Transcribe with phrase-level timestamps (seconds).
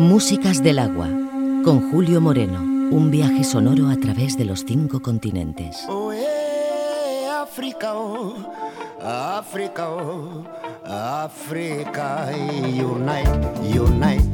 [0.00, 1.08] Músicas del agua,
[1.62, 5.86] con Julio Moreno, un viaje sonoro a través de los cinco continentes.
[7.42, 8.34] África, oh,
[9.04, 10.42] África, oh,
[10.86, 14.30] África, unite, unite,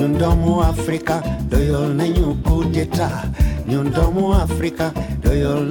[0.00, 3.28] ñun doomu Afrika doyol nañu coup d'état
[3.68, 5.68] ñun doomu Afrika doyol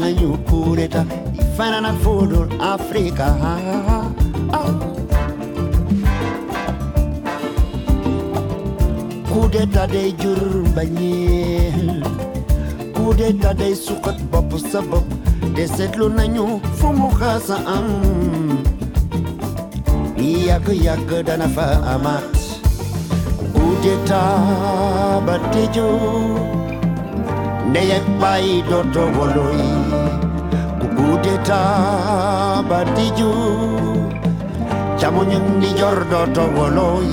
[0.47, 3.27] coup d'état yi feneen ak fudul Afrika
[9.31, 12.03] coup d'état day jur bañeel
[12.93, 15.07] coup d'état day suqat bopp sa bopp
[15.55, 17.87] te seetlu nañu fu mu xaasa am.
[20.19, 21.65] Yàgg-yàgg dana fa
[21.95, 22.38] amaat
[23.79, 25.87] coup d'état ba tëju
[27.69, 29.61] ndey ak baay dooto woloy
[30.79, 33.31] ku coup d'état ba tëju
[34.99, 37.09] càmmoñ ak ndijoor dooto woloy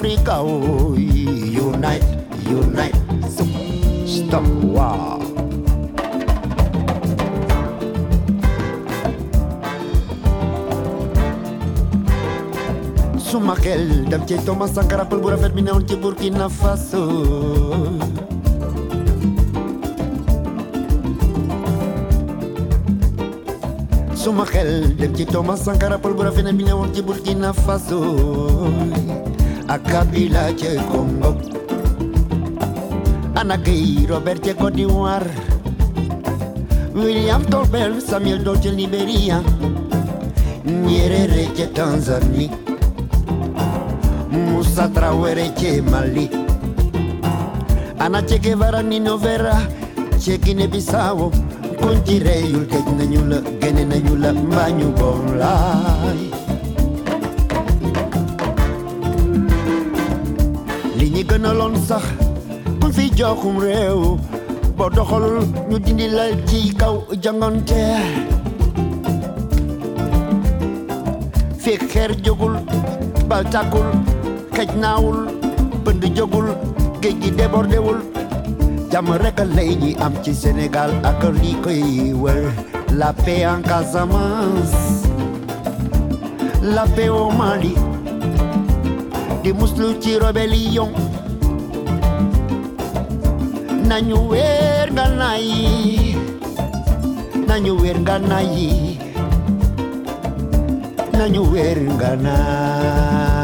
[0.00, 2.08] Afrika o oh, unite
[2.48, 2.96] unite.
[4.08, 5.20] Stop wow
[13.20, 15.62] suma xel dem ci Thomas Sankara pël bu rafet bi
[16.00, 17.04] Burkina Faso.
[24.16, 28.00] Suma xel dem ci Thomas Sankara pël bu rafet bi newoon Burkina Faso
[29.70, 31.38] ak Kabila ci Congo
[33.38, 35.22] Anna Gueye Robert ci Côte d'Ivoire
[36.94, 39.38] William Tolbert Samuel Doe ci Liberia.
[40.66, 42.50] Nyerere ci Tanzanie
[44.30, 46.26] Moussa Traoré ci Mali.
[47.98, 49.54] Anna Che Guevara Nino Vieira.
[50.18, 51.30] Ci Guinée Bissau.
[51.80, 56.29] Kuñ ci reyul tëj nañu la génne nañu la mbaa ñu bon laay
[61.40, 62.04] gënaloon sax
[62.80, 64.00] kuñ fi joxum réew
[64.76, 65.38] boo doxalul
[65.70, 67.80] ñu dindi la ci kaw jangante
[71.62, 72.54] fekk xeer jógul
[73.28, 73.88] bal tàkkul
[74.56, 75.18] xej naawul
[75.84, 76.48] pënd jógul
[77.02, 77.98] géej gi débordewul.
[78.92, 82.44] Jàmm rek lay ñi am ci Sénégal ak li koy wër.
[82.98, 85.06] La paix en Casamance.
[86.74, 87.74] La paix au Mali.
[89.42, 90.90] Di muslu ci rébellion
[93.90, 94.18] nañu
[101.52, 103.39] weer ngànnaay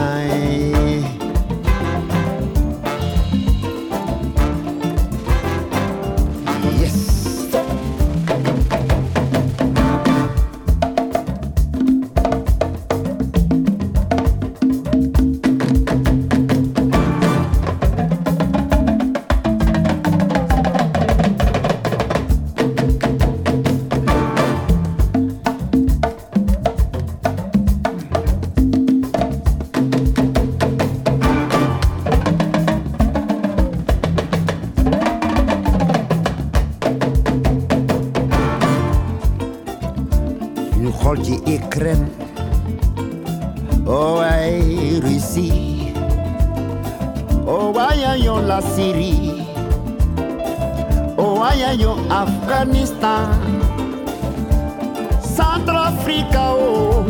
[41.06, 42.08] ñu xool ci Ukraine
[43.86, 45.92] oh ay Russie
[47.46, 49.46] oh waaye yow la Syrie
[51.16, 53.30] oh waaye yow Afghanistan?
[56.36, 57.04] Oh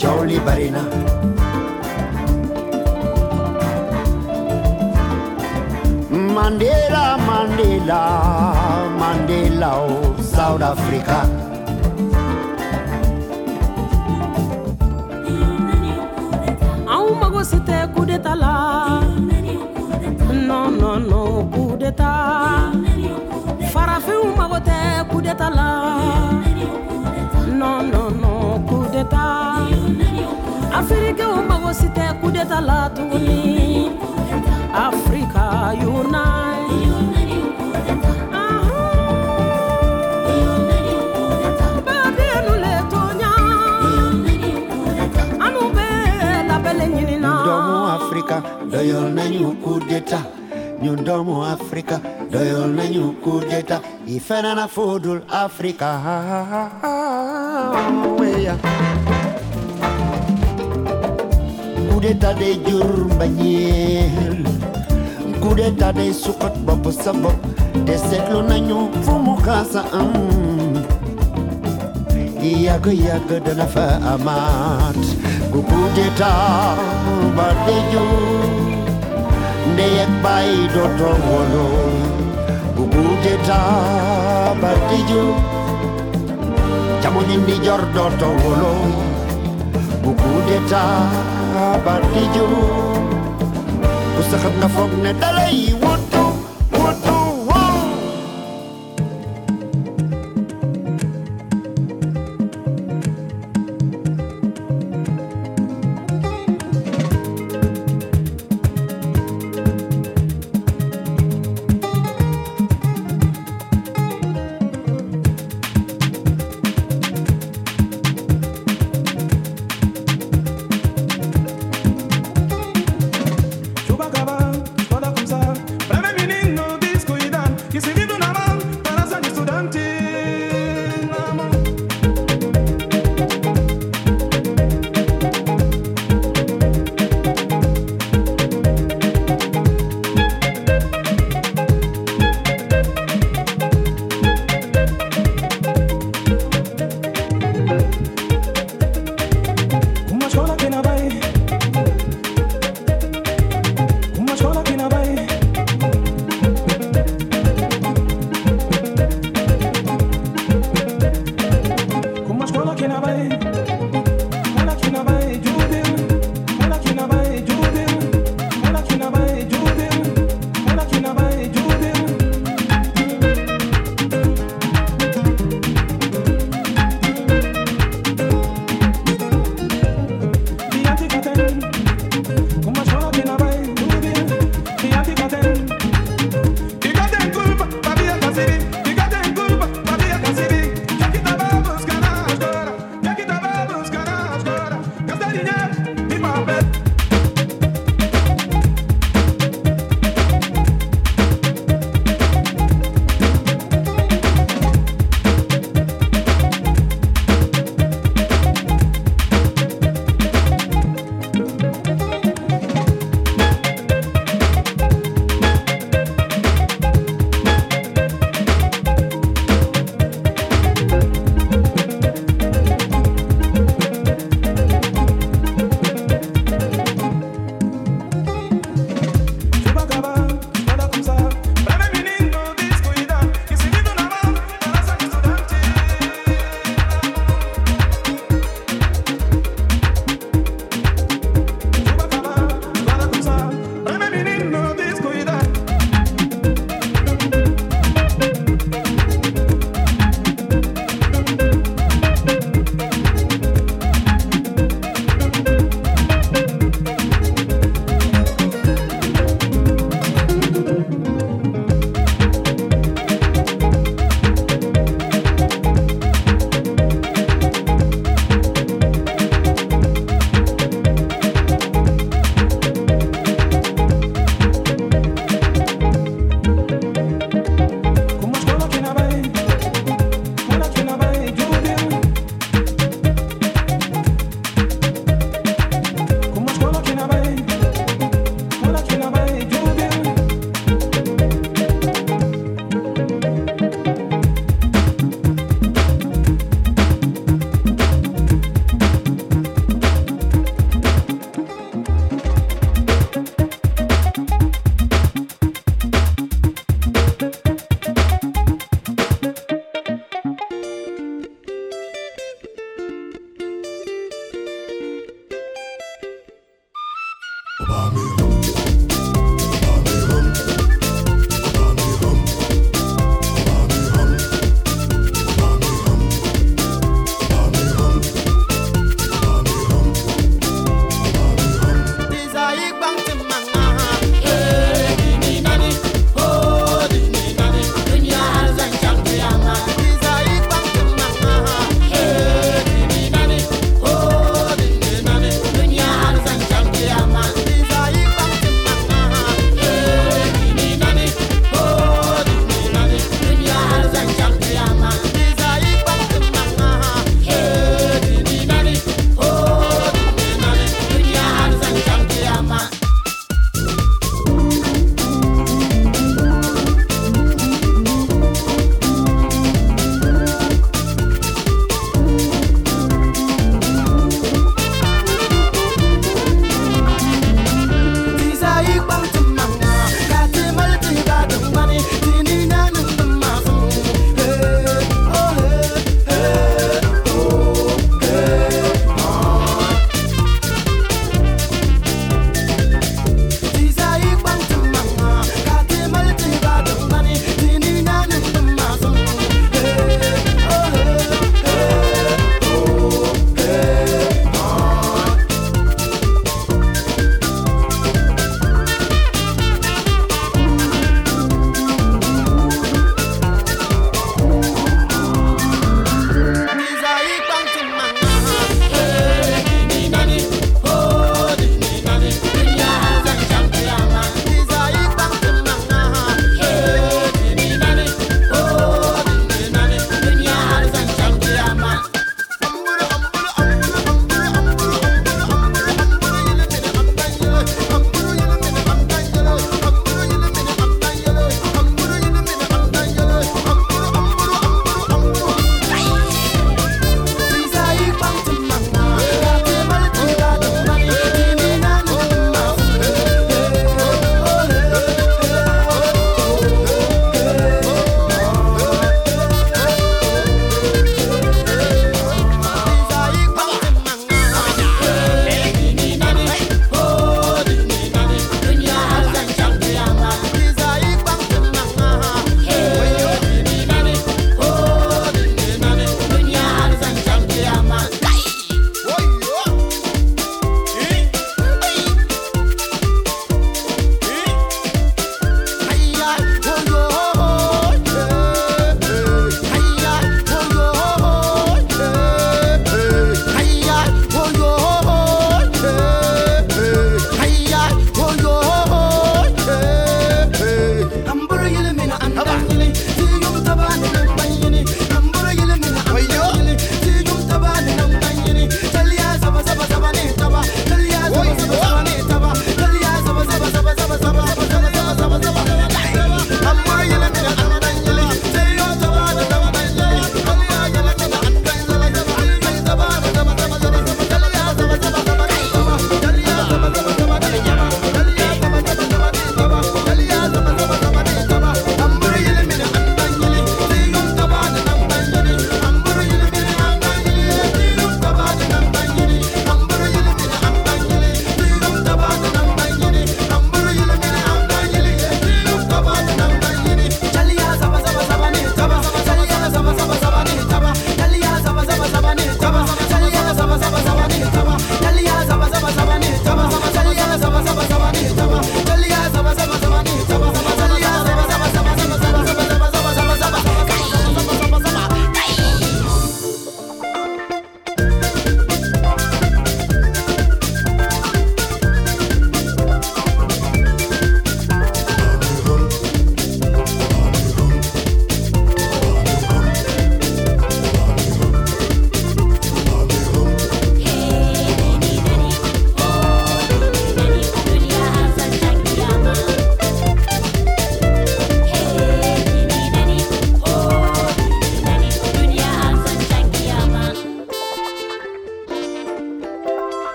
[0.00, 0.82] coow li bari na
[6.36, 8.02] Mandela Mandela
[9.00, 11.24] Mandela oh South Africa
[17.50, 18.54] si tɛ d'état la
[21.52, 21.76] coup
[23.72, 24.78] farafinw mago tɛ
[25.24, 25.68] d'état la.
[28.94, 29.28] D'état
[31.48, 33.90] mago si tɛ d'état la tuguni
[35.84, 37.13] unite
[49.88, 50.22] d'état
[50.82, 52.00] ñun doomu Afrika
[52.30, 54.66] doyal nañu coup d'état yi feneen a.
[54.68, 55.88] Fudul Afrika
[58.18, 58.54] weya
[62.02, 62.84] d'état day jur
[63.14, 64.44] mbañeel
[65.40, 67.38] coup d'état day suqat bopp sa bopp
[67.86, 70.12] te seetlu nañu fu mu xaasa am
[72.42, 75.00] yàgg yàgg dana fa amaat
[75.52, 75.58] ku
[75.96, 76.76] d'état
[77.36, 78.73] ba day jur
[79.74, 81.66] ndey ak baay dootoo wolo
[82.76, 85.34] ku coup d'état ba day jur
[87.02, 88.72] jamono ndi jor dootoo wolo
[90.04, 90.88] ku coup d'état
[91.84, 92.54] ba day jur
[94.14, 94.54] ku saxat
[95.04, 96.24] ne dalay wutu
[96.78, 97.16] wutu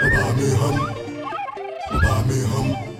[0.00, 0.76] Baba me hum,
[1.90, 2.93] Baba me hum.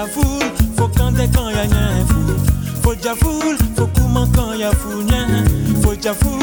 [0.00, 0.40] ya ful
[0.76, 2.36] fokande kan ya nyɛ ful
[2.82, 5.20] fojaful fokuman kan ya ful nyɛ
[5.82, 6.39] fojaful.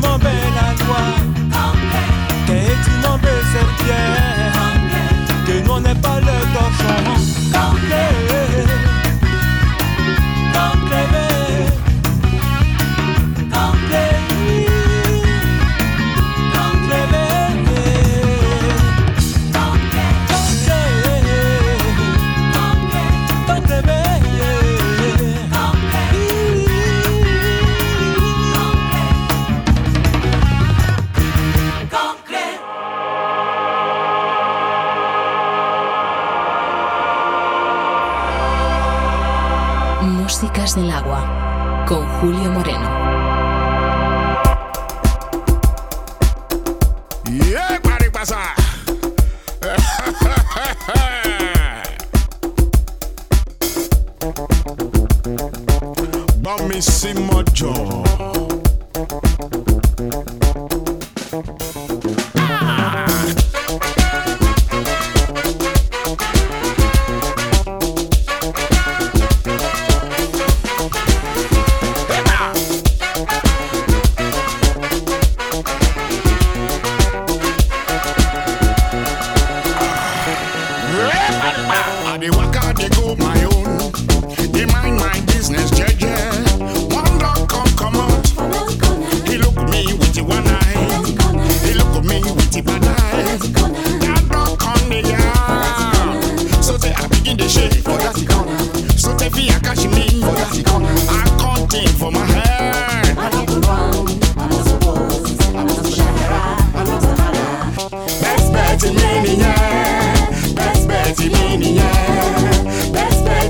[0.00, 0.49] my bed.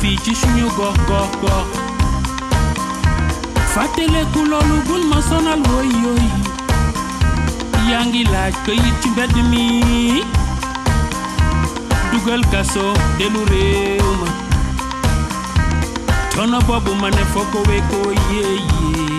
[0.00, 1.64] fici shinyo goh goh goh
[3.74, 6.24] fatele kulolu gun masonal woyoy
[7.90, 9.64] yangi laaj këyit ci mbedd mi
[12.12, 12.86] dugal kaso
[13.18, 14.28] delu réew ma
[16.34, 19.13] coono boobu ma ne foo ko wee koo yéeyee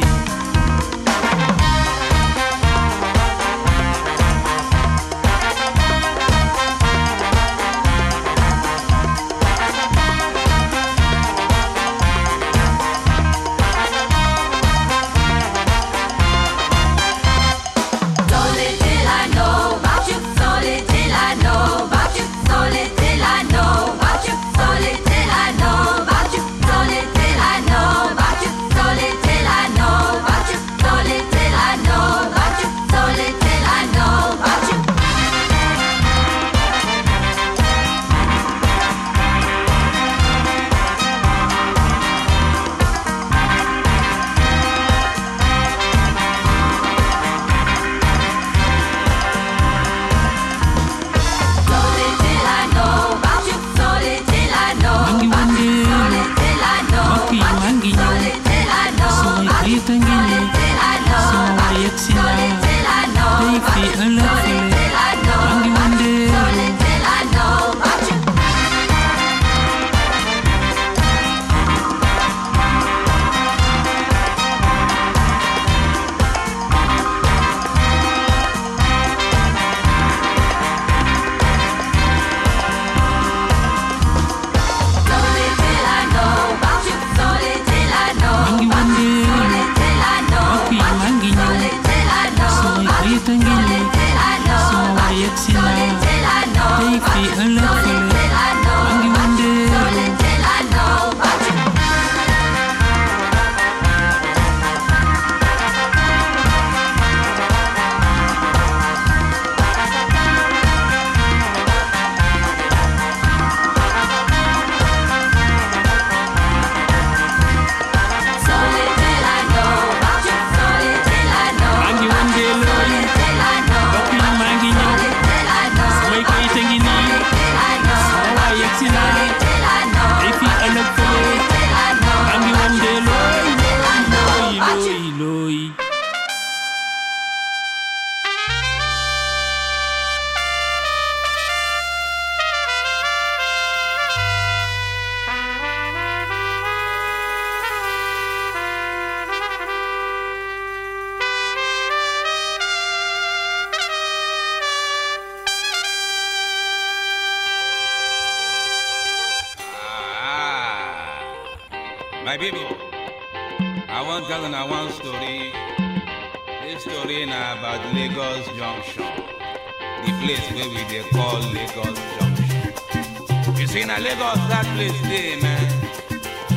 [171.15, 173.57] call Lagos Junction.
[173.57, 175.65] You see, now Lagos, that place there, man.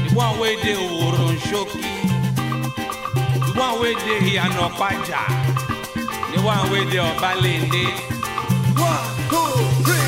[0.09, 1.95] The one way there, Oronshoki.
[3.47, 5.23] The one way there, Hianopaja.
[6.35, 7.87] The one way there, Obalende.
[8.77, 10.08] One, two, three.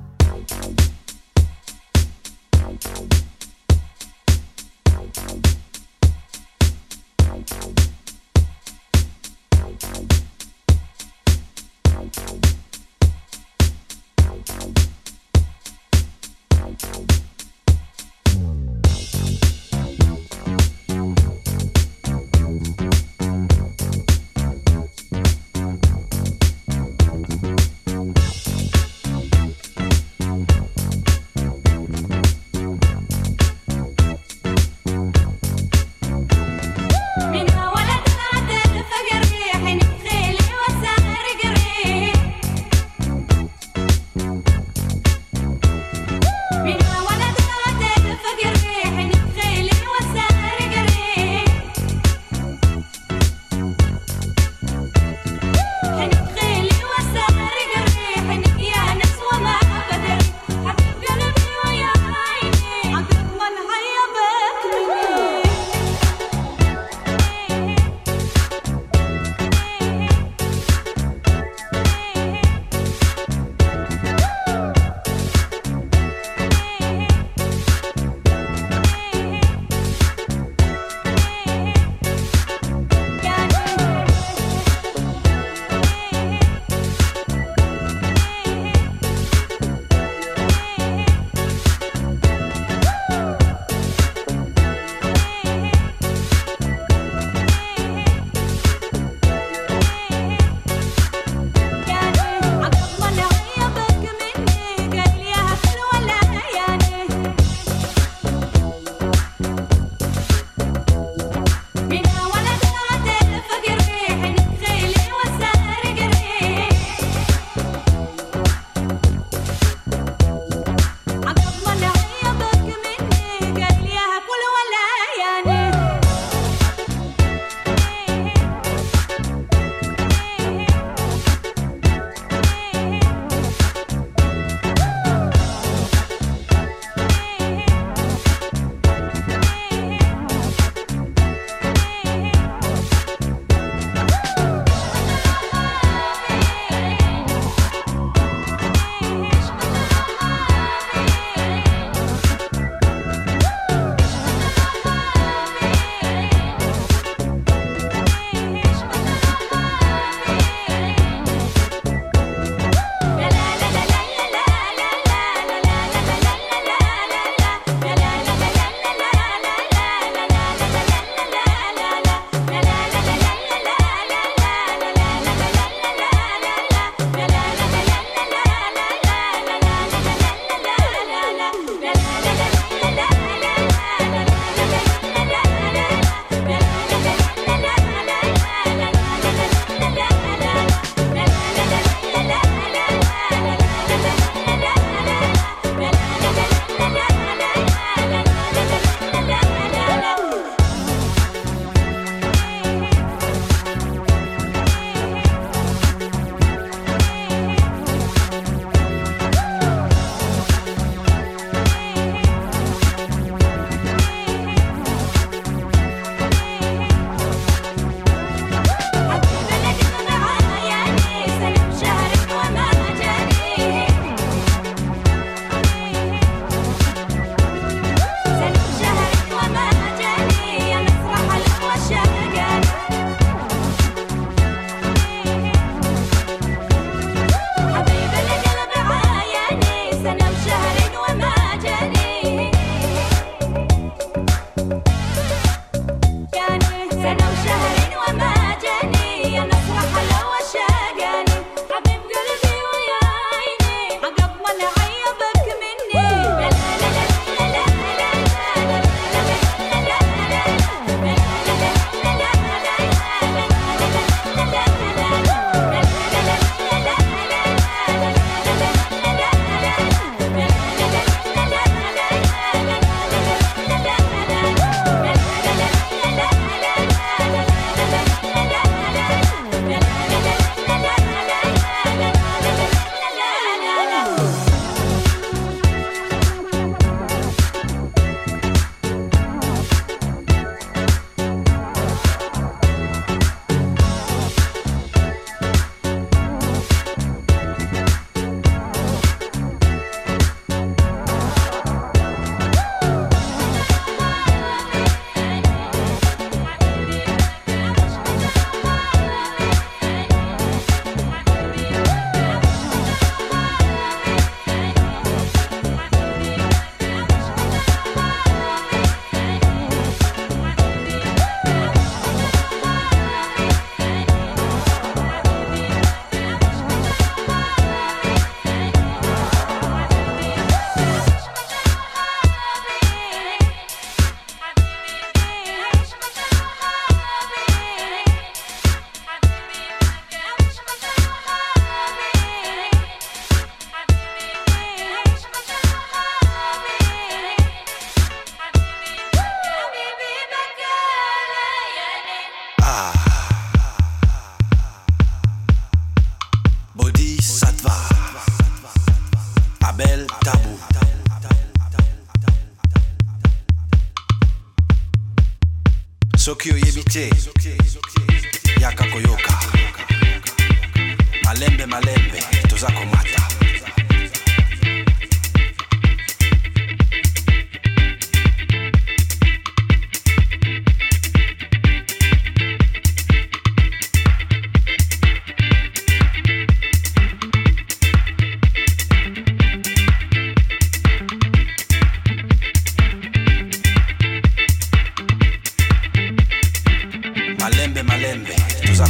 [397.41, 398.35] Malembe malembe
[398.65, 398.87] toza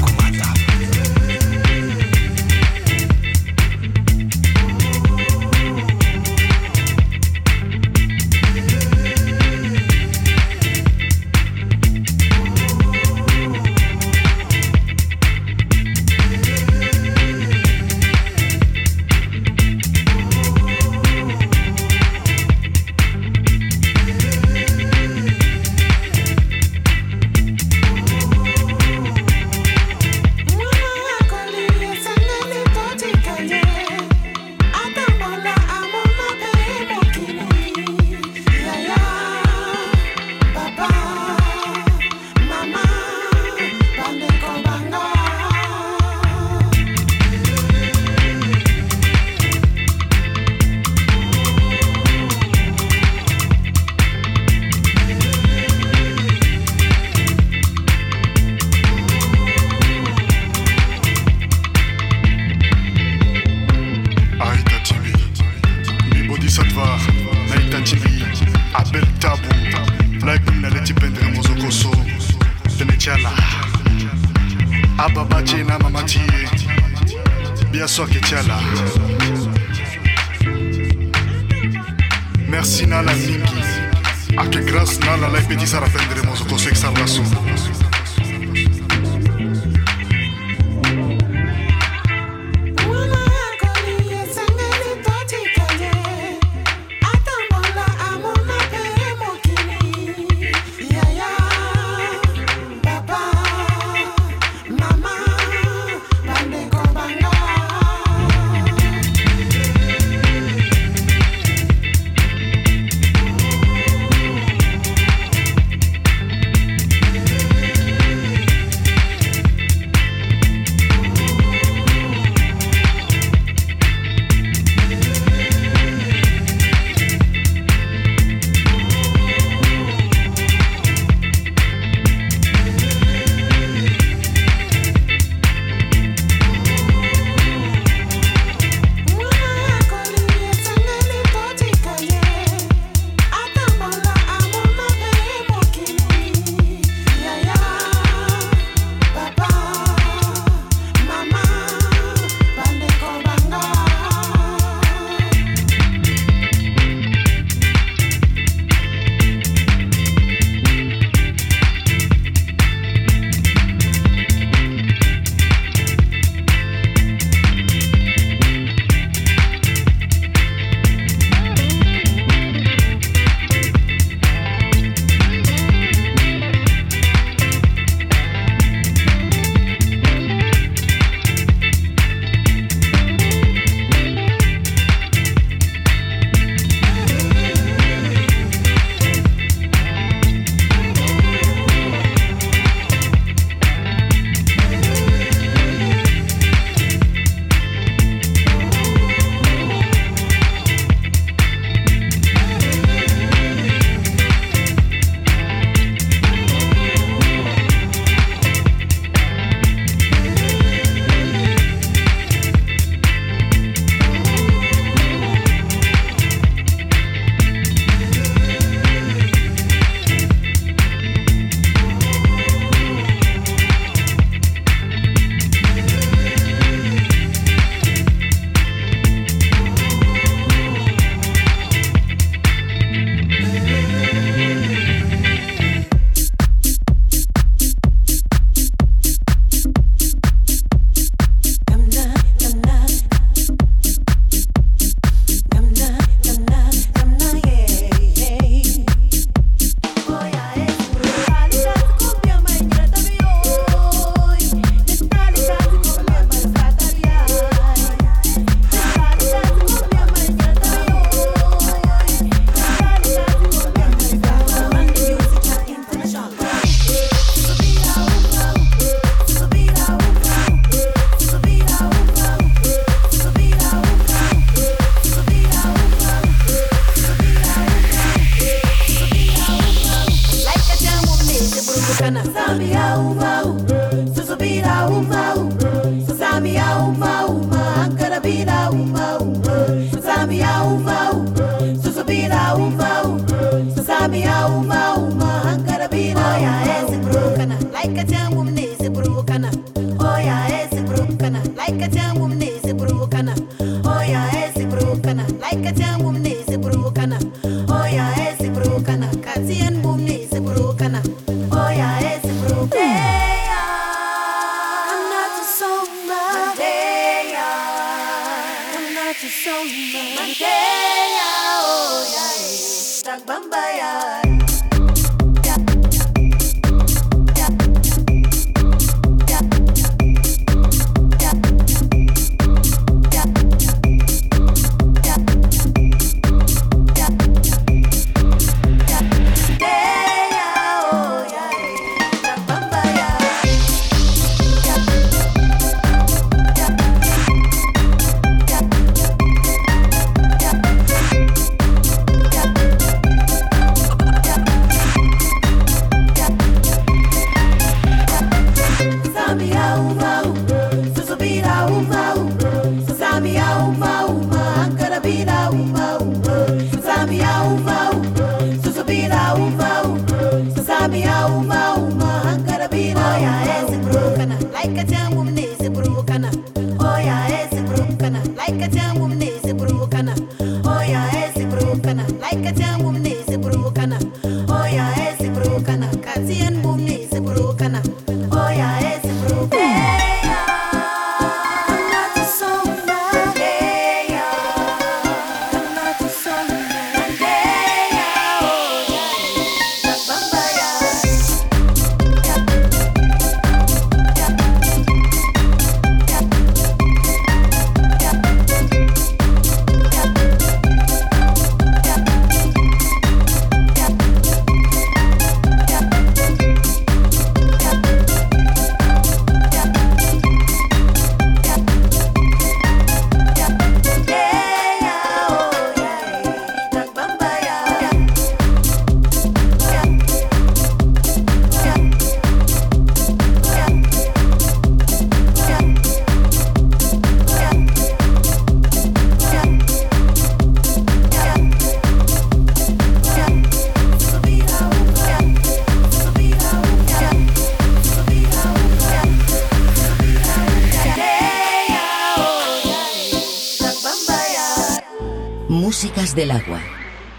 [455.51, 456.61] Músicas del agua.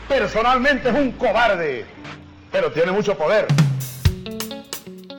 [0.08, 1.84] Personalmente es un cobarde,
[2.50, 3.46] pero tiene mucho poder.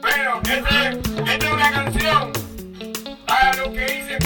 [0.01, 2.31] Pero esta es una canción
[3.27, 4.17] para lo que hice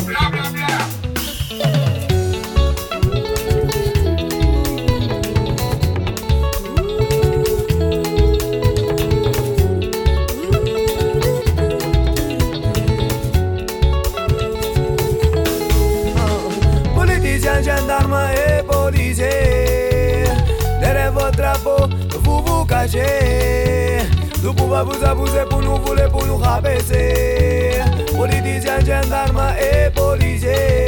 [24.47, 27.81] Nous pouvons vous abuser pour nous voler, pour nous rabaisser.
[28.15, 30.87] Politiciens, gendarmes et policiers.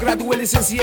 [0.00, 0.80] gradué licencié.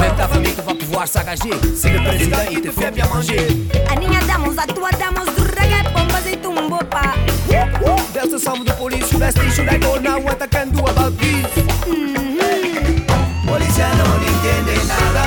[0.00, 3.46] Même ta famille va pouvoir si le président te fait bien manger.
[8.78, 9.10] Police.
[9.10, 9.50] Should I stay?
[9.50, 10.18] Should I?
[10.22, 11.46] What I can do about this?
[11.86, 12.38] Mm -hmm.
[13.44, 15.17] No entiende nada.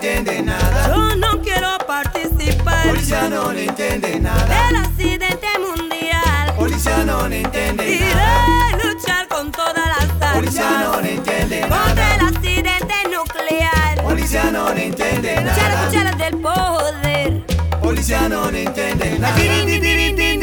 [0.00, 0.88] entiende nada.
[0.88, 2.86] Yo no quiero participar.
[2.88, 4.66] Policía no entiende nada.
[4.66, 6.54] Del accidente mundial.
[6.56, 8.70] Policía no entiende Iré nada.
[8.70, 10.34] Iré luchar con todas las armas.
[10.36, 11.84] Policía no entiende nada.
[11.84, 14.02] Contra el accidente nuclear.
[14.02, 15.86] Policía no le entiende nada.
[15.86, 17.44] Cuchara, del poder.
[17.82, 19.36] Policía no entiende nada.
[19.36, 20.40] Din, din, din,